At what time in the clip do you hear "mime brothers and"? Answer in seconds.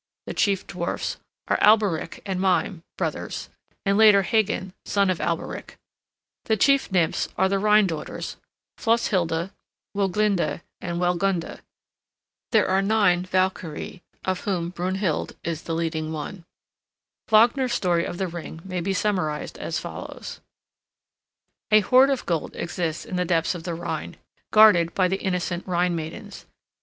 2.41-3.99